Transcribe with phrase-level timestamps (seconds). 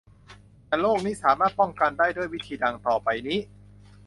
[0.67, 3.39] แต่โรคนี้สามารถป้องกันได้ด้วยวิธีดังต่อไปนี้